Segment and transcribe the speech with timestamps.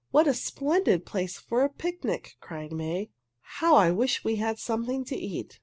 [0.09, 3.11] "What a splendid place for a picnic!" cried May.
[3.41, 5.59] "How I wish we had something to eat!"